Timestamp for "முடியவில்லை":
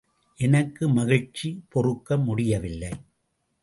2.17-2.91